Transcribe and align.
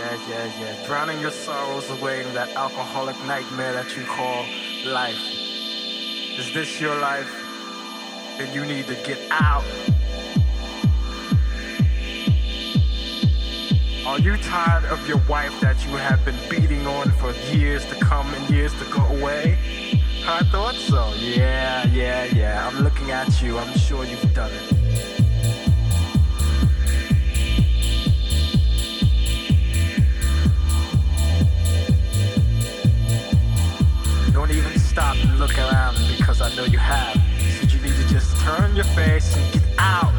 Yeah, 0.00 0.18
yeah, 0.30 0.60
yeah. 0.60 0.86
Drowning 0.86 1.20
your 1.20 1.30
sorrows 1.30 1.90
away 1.90 2.24
in 2.24 2.32
that 2.32 2.48
alcoholic 2.56 3.22
nightmare 3.26 3.74
that 3.74 3.94
you 3.94 4.04
call 4.06 4.46
life. 4.86 5.20
Is 6.38 6.54
this 6.54 6.80
your 6.80 6.98
life? 6.98 7.30
Then 8.38 8.50
you 8.54 8.64
need 8.64 8.86
to 8.86 8.94
get 8.94 9.18
out. 9.30 9.62
Are 14.06 14.18
you 14.18 14.38
tired 14.38 14.86
of 14.86 15.06
your 15.06 15.20
wife 15.28 15.60
that 15.60 15.84
you 15.84 15.90
have 15.96 16.24
been 16.24 16.38
beating 16.48 16.86
on 16.86 17.10
for 17.10 17.32
years 17.52 17.84
to 17.84 17.94
come 17.96 18.32
and 18.32 18.48
years 18.48 18.72
to 18.78 18.86
go 18.86 19.04
away? 19.18 19.58
I 20.24 20.42
thought 20.44 20.76
so. 20.76 21.12
Yeah, 21.18 21.86
yeah, 21.88 22.24
yeah. 22.24 22.66
I'm 22.66 22.82
looking 22.82 23.10
at 23.10 23.42
you. 23.42 23.58
I'm 23.58 23.76
sure 23.76 24.06
you've 24.06 24.32
done 24.32 24.50
it. 24.50 24.79
Stop 35.00 35.16
and 35.24 35.38
look 35.38 35.56
around 35.56 35.96
because 36.18 36.42
I 36.42 36.54
know 36.54 36.64
you 36.64 36.76
have. 36.76 37.14
So 37.58 37.66
you 37.66 37.80
need 37.80 37.96
to 37.96 38.06
just 38.08 38.36
turn 38.40 38.76
your 38.76 38.84
face 38.96 39.34
and 39.34 39.52
get 39.54 39.62
out. 39.78 40.12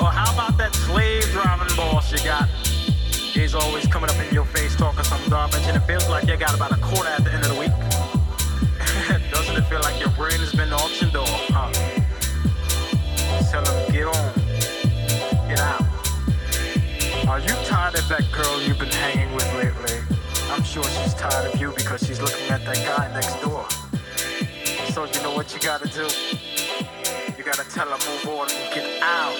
How 0.00 0.32
about 0.32 0.56
that 0.56 0.74
slave 0.74 1.24
driving 1.32 1.76
boss 1.76 2.10
you 2.10 2.18
got? 2.24 2.48
He's 3.34 3.54
always 3.54 3.86
coming 3.86 4.08
up 4.08 4.16
in 4.16 4.32
your 4.34 4.46
face 4.46 4.74
talking 4.76 5.04
some 5.04 5.28
garbage, 5.28 5.60
and 5.66 5.76
it 5.76 5.80
feels 5.80 6.08
like 6.08 6.26
you 6.26 6.38
got 6.38 6.54
about 6.54 6.72
a 6.72 6.80
quarter 6.80 7.10
at 7.10 7.22
the 7.24 7.32
end 7.34 7.44
of 7.44 7.54
the 7.54 7.60
week. 7.60 7.81
Doesn't 9.52 9.66
it 9.66 9.68
feel 9.68 9.80
like 9.82 10.00
your 10.00 10.08
brain 10.16 10.40
has 10.40 10.54
been 10.54 10.72
auctioned 10.72 11.14
off, 11.14 11.28
huh? 11.50 11.70
Tell 13.50 13.62
him, 13.62 13.92
get 13.92 14.06
on, 14.06 14.32
get 15.46 15.60
out. 15.60 15.84
Are 17.28 17.38
you 17.38 17.54
tired 17.68 17.94
of 17.98 18.08
that 18.08 18.24
girl 18.32 18.62
you've 18.62 18.78
been 18.78 18.88
hanging 18.88 19.30
with 19.34 19.44
lately? 19.52 20.00
I'm 20.48 20.62
sure 20.62 20.82
she's 20.84 21.12
tired 21.12 21.52
of 21.52 21.60
you 21.60 21.70
because 21.76 22.02
she's 22.02 22.18
looking 22.18 22.48
at 22.48 22.64
that 22.64 22.76
guy 22.76 23.12
next 23.12 23.42
door. 23.42 23.68
So 24.90 25.04
you 25.04 25.22
know 25.22 25.34
what 25.34 25.52
you 25.52 25.60
gotta 25.60 25.88
do? 25.88 26.08
You 27.36 27.44
gotta 27.44 27.68
tell 27.68 27.90
her 27.90 27.98
move 28.08 28.28
on 28.28 28.48
and 28.50 28.74
get 28.74 29.02
out. 29.02 29.36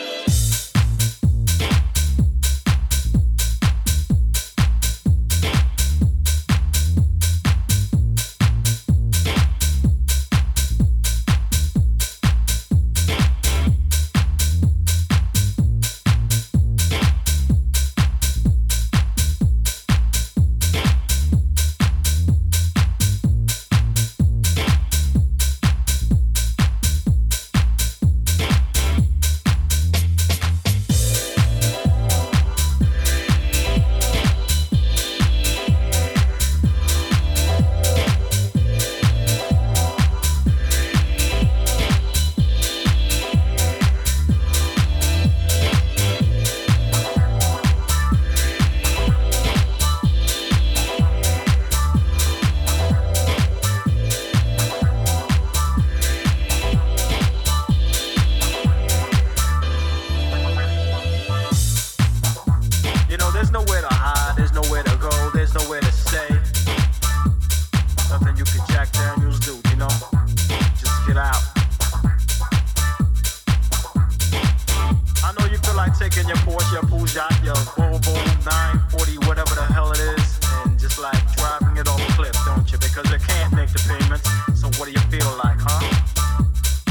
Like 75.83 75.99
taking 75.99 76.29
your 76.29 76.37
Porsche, 76.47 76.73
your 76.75 76.83
Peugeot, 76.83 77.45
your 77.45 77.57
Volvo 77.75 78.15
940, 78.45 79.27
whatever 79.27 79.53
the 79.57 79.67
hell 79.75 79.91
it 79.91 79.99
is, 79.99 80.39
and 80.63 80.79
just 80.79 80.97
like 81.01 81.21
driving 81.35 81.77
it 81.77 81.89
off 81.89 81.99
a 81.99 82.13
cliff, 82.13 82.37
don't 82.47 82.71
you? 82.71 82.79
Because 82.79 83.11
you 83.11 83.19
can't 83.19 83.53
make 83.53 83.69
the 83.69 83.83
payments. 83.91 84.23
So 84.61 84.69
what 84.79 84.87
do 84.87 84.93
you 84.93 85.05
feel 85.11 85.27
like, 85.43 85.59
huh? 85.59 85.83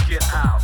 Get 0.09 0.24
out. 0.34 0.59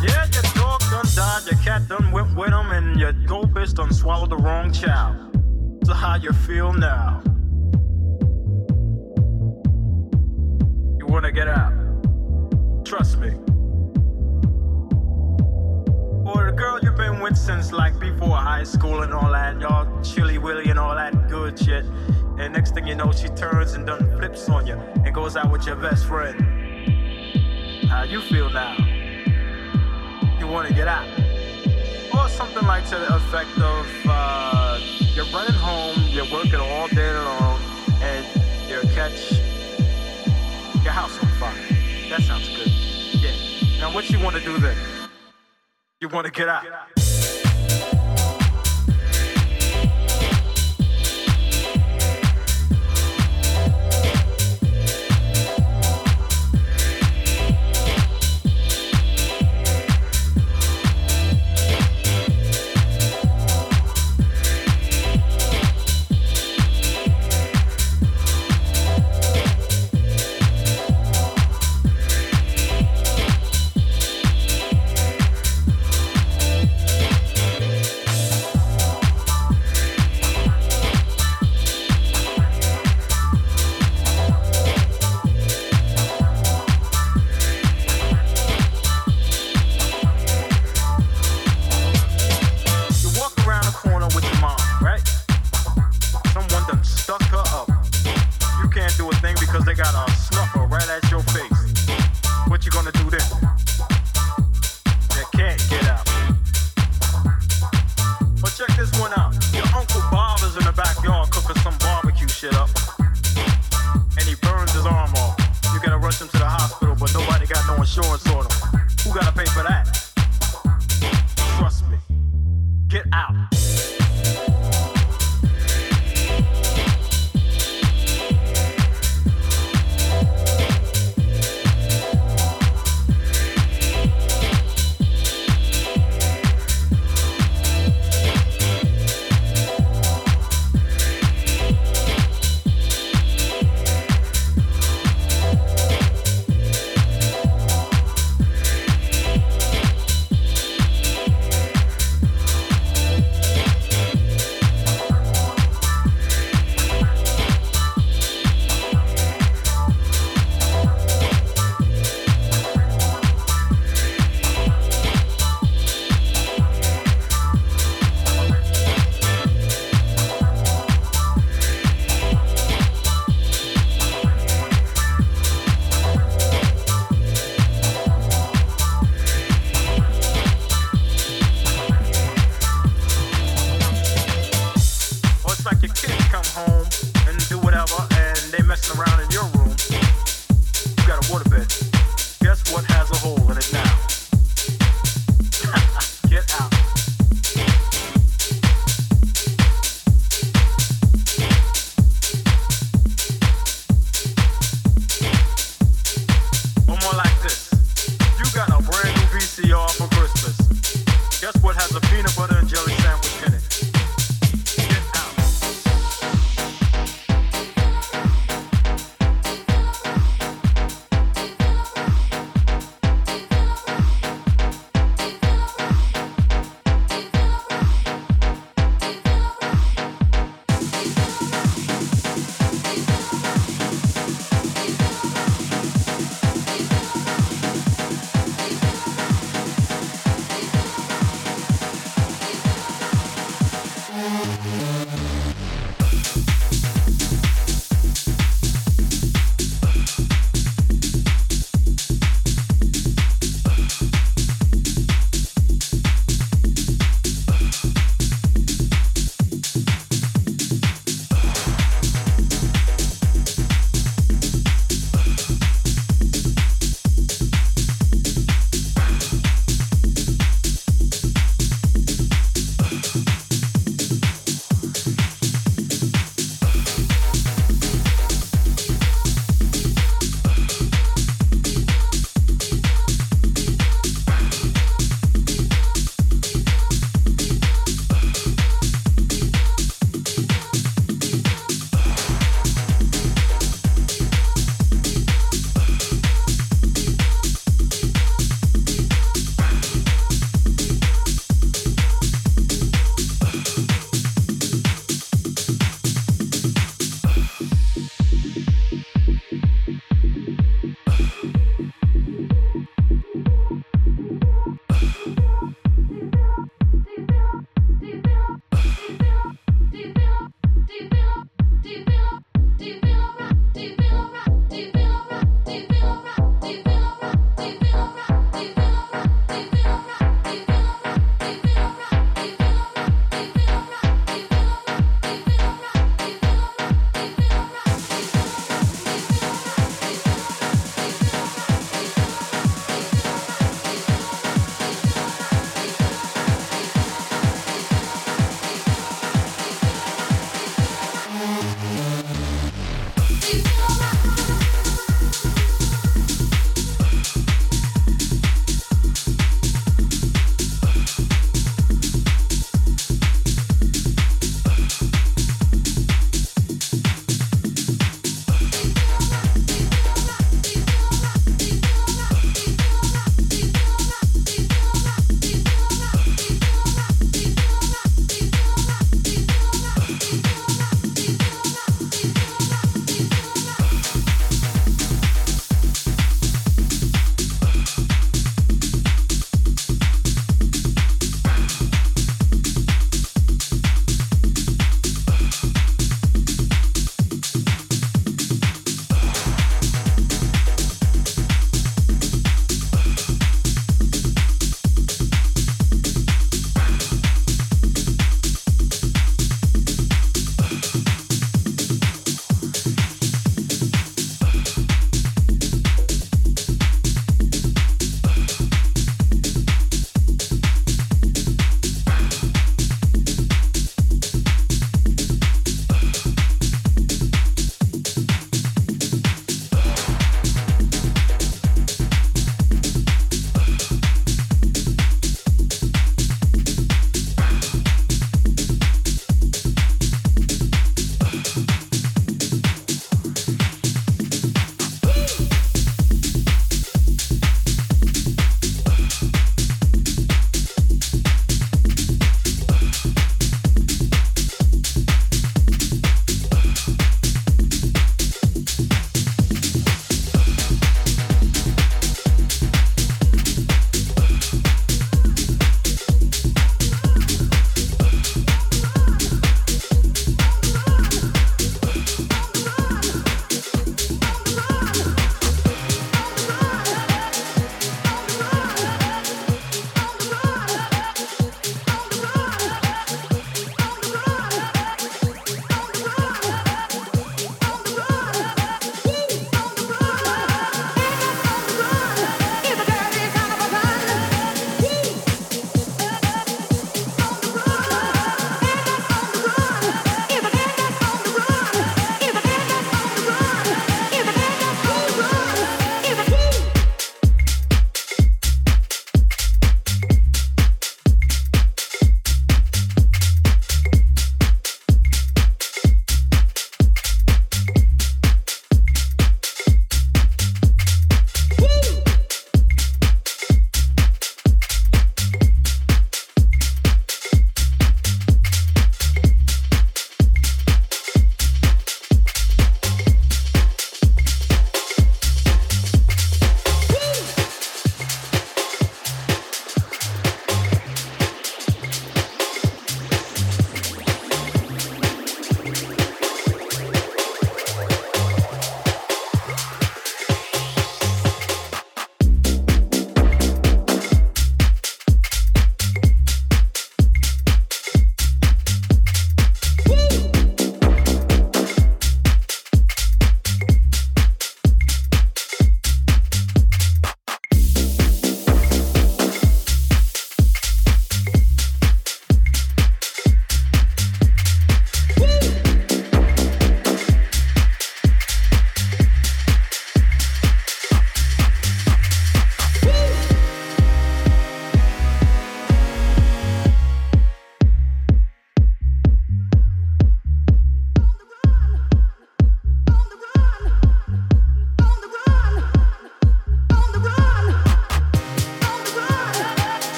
Yeah, 0.00 0.24
your 0.32 0.46
dog 0.56 0.80
done 0.88 1.08
died, 1.14 1.42
your 1.50 1.60
cat 1.60 1.86
done 1.86 2.10
went 2.10 2.34
with 2.34 2.48
him, 2.48 2.70
and 2.72 2.98
your 2.98 3.12
goldfish 3.12 3.74
done 3.74 3.92
swallowed 3.92 4.30
the 4.30 4.38
wrong 4.38 4.72
child. 4.72 5.36
So 5.84 5.92
how 5.92 6.14
you 6.16 6.32
feel 6.32 6.72
now? 6.72 7.20
You 10.98 11.04
wanna 11.12 11.30
get 11.30 11.48
out? 11.48 11.74
Trust 12.86 13.18
me. 13.18 13.51
Or 16.34 16.46
the 16.46 16.52
girl 16.52 16.78
you've 16.82 16.96
been 16.96 17.20
with 17.20 17.36
since 17.36 17.72
like 17.72 17.98
before 17.98 18.36
high 18.36 18.64
school 18.64 19.02
and 19.02 19.12
all 19.12 19.30
that, 19.32 19.60
y'all 19.60 20.02
chilly 20.02 20.38
willy 20.38 20.70
and 20.70 20.78
all 20.78 20.94
that 20.94 21.28
good 21.28 21.58
shit. 21.58 21.84
And 22.38 22.52
next 22.54 22.74
thing 22.74 22.86
you 22.86 22.94
know, 22.94 23.12
she 23.12 23.28
turns 23.28 23.74
and 23.74 23.86
done 23.86 24.10
flips 24.16 24.48
on 24.48 24.66
you 24.66 24.74
and 24.74 25.14
goes 25.14 25.36
out 25.36 25.50
with 25.50 25.66
your 25.66 25.76
best 25.76 26.06
friend. 26.06 26.40
How 27.88 28.04
you 28.04 28.20
feel 28.22 28.50
now? 28.50 28.76
you 30.42 30.48
want 30.48 30.66
to 30.66 30.74
get 30.74 30.88
out. 30.88 31.06
Or 32.12 32.28
something 32.28 32.66
like 32.66 32.84
to 32.86 32.96
the 32.96 33.14
effect 33.14 33.56
of 33.58 33.86
uh, 34.08 34.80
you're 35.14 35.24
running 35.26 35.54
home, 35.54 35.96
you're 36.08 36.30
working 36.32 36.56
all 36.56 36.88
day 36.88 37.14
long, 37.14 37.60
and 38.02 38.26
you 38.68 38.80
catch 38.92 39.30
your 40.82 40.92
house 40.92 41.16
on 41.22 41.28
fire. 41.38 41.54
That 42.10 42.22
sounds 42.22 42.48
good. 42.48 42.66
Yeah. 43.22 43.78
Now, 43.78 43.94
what 43.94 44.10
you 44.10 44.18
want 44.18 44.34
to 44.34 44.42
do 44.42 44.58
then? 44.58 44.76
You 46.02 46.08
want 46.08 46.24
to 46.26 46.32
get 46.32 46.48
out. 46.48 47.01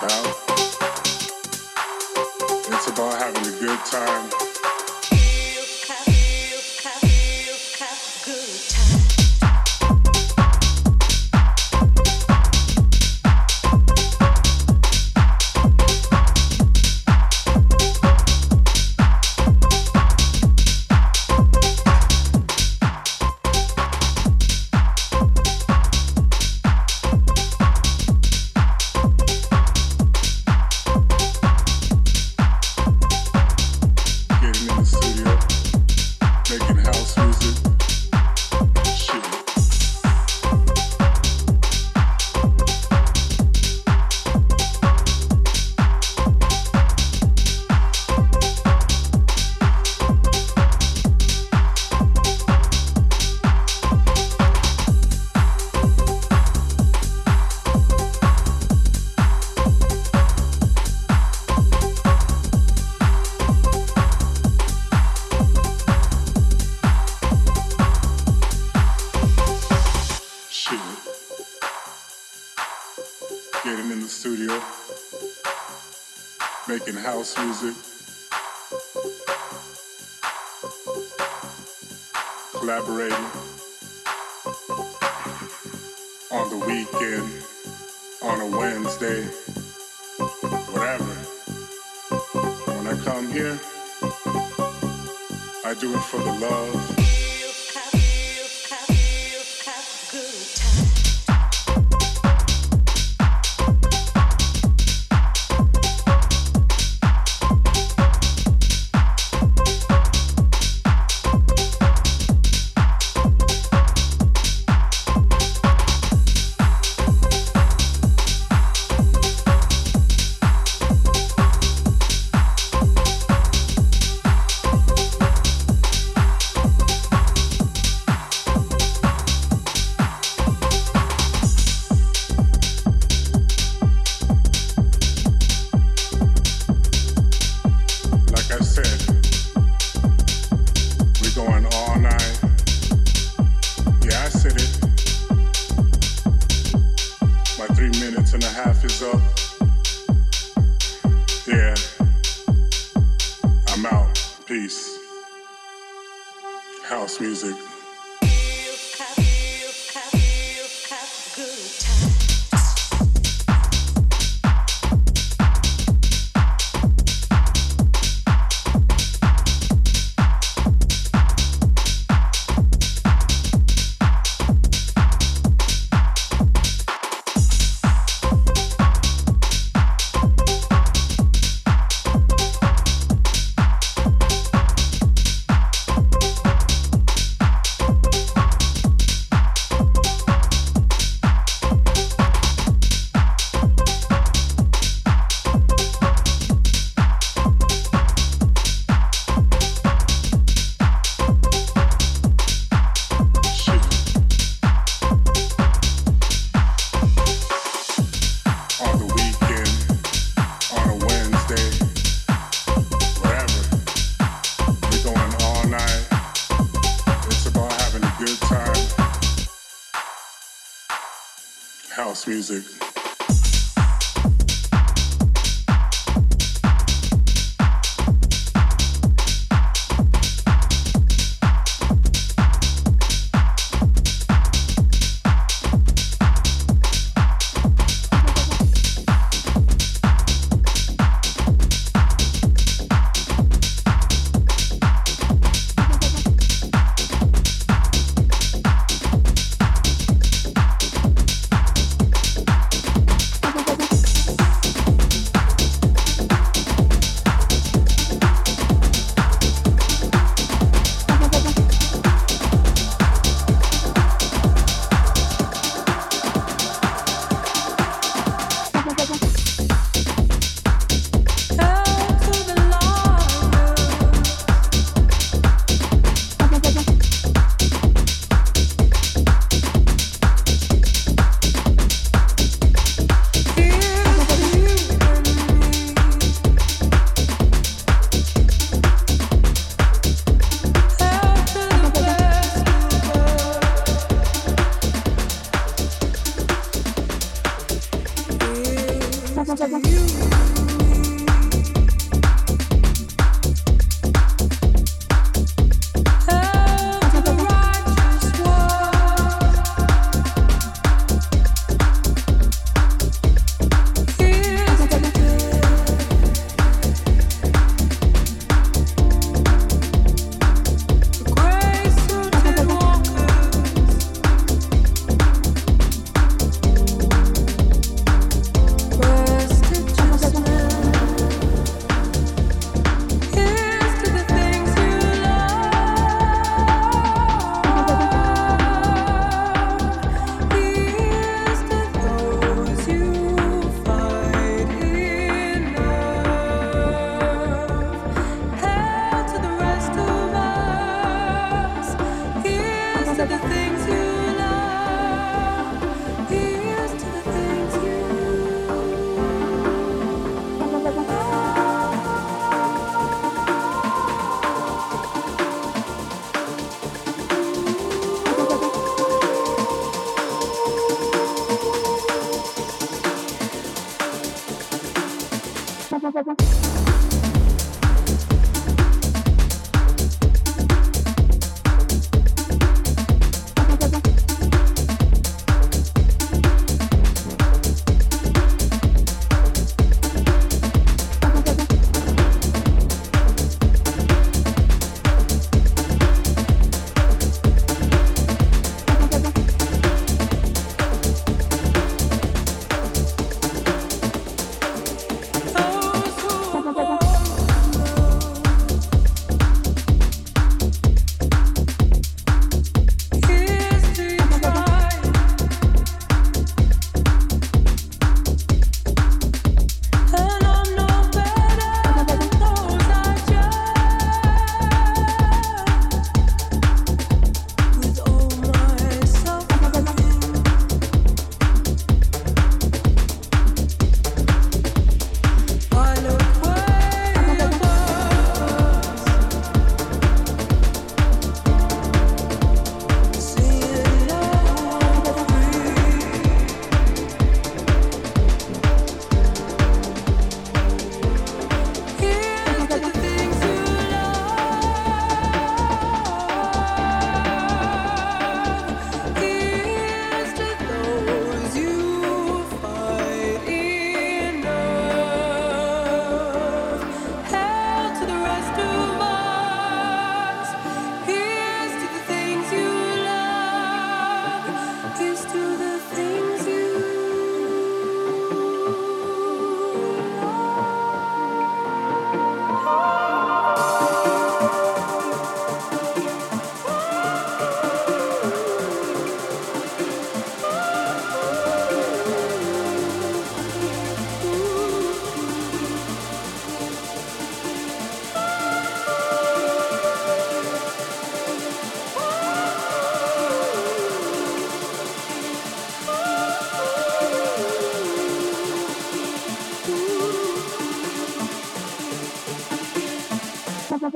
bro. 0.00 0.37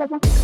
second. 0.07 0.42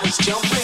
bodies 0.00 0.18
jumping. 0.18 0.57